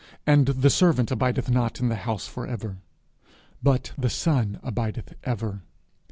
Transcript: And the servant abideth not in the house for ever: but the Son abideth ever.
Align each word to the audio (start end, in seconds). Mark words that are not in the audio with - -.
And 0.25 0.47
the 0.47 0.71
servant 0.71 1.11
abideth 1.11 1.51
not 1.51 1.79
in 1.79 1.87
the 1.89 1.95
house 1.95 2.25
for 2.25 2.47
ever: 2.47 2.77
but 3.61 3.91
the 3.99 4.09
Son 4.09 4.59
abideth 4.63 5.13
ever. 5.23 5.61